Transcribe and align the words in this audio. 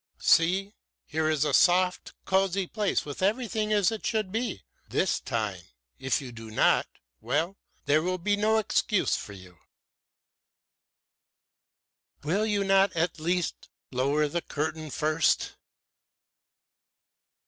"See! 0.17 0.73
Here 1.05 1.29
is 1.29 1.45
a 1.45 1.53
soft, 1.53 2.13
cosy 2.25 2.65
place, 2.65 3.05
with 3.05 3.21
everything 3.21 3.71
as 3.71 3.91
it 3.91 4.03
should 4.03 4.31
be. 4.31 4.63
This 4.89 5.19
time, 5.19 5.61
if 5.99 6.19
you 6.19 6.31
do 6.31 6.49
not 6.49 6.87
well, 7.21 7.55
there 7.85 8.01
will 8.01 8.17
be 8.17 8.35
no 8.35 8.57
excuse 8.57 9.15
for 9.15 9.33
you." 9.33 9.59
"Will 12.23 12.47
you 12.47 12.63
not 12.63 12.91
at 12.95 13.19
least 13.19 13.69
lower 13.91 14.27
the 14.27 14.41
curtain 14.41 14.89
first?" 14.89 15.53